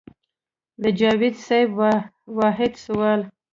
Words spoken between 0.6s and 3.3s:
د جاوېد صېب واحد سوال